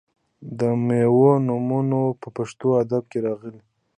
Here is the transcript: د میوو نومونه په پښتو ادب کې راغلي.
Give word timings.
د 0.59 0.61
میوو 0.85 1.31
نومونه 1.47 1.99
په 2.21 2.27
پښتو 2.37 2.67
ادب 2.83 3.03
کې 3.11 3.19
راغلي. 3.27 3.61